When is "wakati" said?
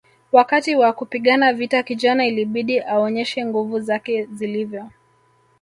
0.31-0.75